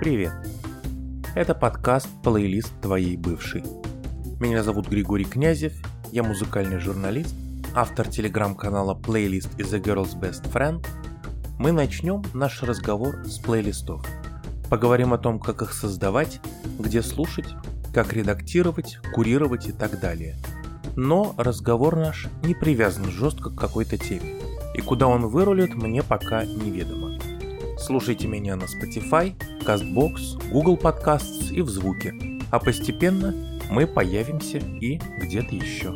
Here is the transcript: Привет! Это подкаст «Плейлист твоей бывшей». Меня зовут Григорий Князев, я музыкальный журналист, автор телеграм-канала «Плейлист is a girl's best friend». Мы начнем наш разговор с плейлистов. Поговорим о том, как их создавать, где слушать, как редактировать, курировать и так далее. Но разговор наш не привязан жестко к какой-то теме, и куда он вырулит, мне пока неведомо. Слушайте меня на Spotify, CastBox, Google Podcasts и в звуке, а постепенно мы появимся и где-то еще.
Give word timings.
Привет! 0.00 0.32
Это 1.36 1.54
подкаст 1.54 2.08
«Плейлист 2.24 2.72
твоей 2.82 3.16
бывшей». 3.16 3.62
Меня 4.40 4.64
зовут 4.64 4.88
Григорий 4.88 5.24
Князев, 5.24 5.72
я 6.10 6.24
музыкальный 6.24 6.80
журналист, 6.80 7.34
автор 7.76 8.08
телеграм-канала 8.08 8.94
«Плейлист 8.94 9.54
is 9.56 9.72
a 9.72 9.78
girl's 9.78 10.18
best 10.18 10.50
friend». 10.52 10.84
Мы 11.60 11.70
начнем 11.70 12.24
наш 12.34 12.62
разговор 12.64 13.24
с 13.24 13.38
плейлистов. 13.38 14.04
Поговорим 14.68 15.14
о 15.14 15.18
том, 15.18 15.38
как 15.38 15.62
их 15.62 15.72
создавать, 15.72 16.40
где 16.78 17.00
слушать, 17.00 17.54
как 17.94 18.12
редактировать, 18.12 18.98
курировать 19.14 19.68
и 19.68 19.72
так 19.72 20.00
далее. 20.00 20.36
Но 20.96 21.34
разговор 21.38 21.94
наш 21.94 22.26
не 22.42 22.54
привязан 22.54 23.04
жестко 23.10 23.50
к 23.50 23.58
какой-то 23.58 23.96
теме, 23.96 24.34
и 24.74 24.80
куда 24.80 25.06
он 25.06 25.28
вырулит, 25.28 25.74
мне 25.74 26.02
пока 26.02 26.44
неведомо. 26.44 27.16
Слушайте 27.86 28.26
меня 28.26 28.56
на 28.56 28.62
Spotify, 28.62 29.34
CastBox, 29.60 30.50
Google 30.50 30.78
Podcasts 30.78 31.52
и 31.52 31.60
в 31.60 31.68
звуке, 31.68 32.14
а 32.50 32.58
постепенно 32.58 33.34
мы 33.70 33.86
появимся 33.86 34.56
и 34.56 34.98
где-то 35.20 35.54
еще. 35.54 35.94